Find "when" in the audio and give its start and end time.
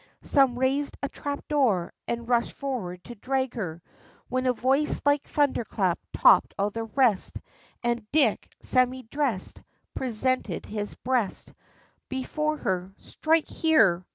4.29-4.47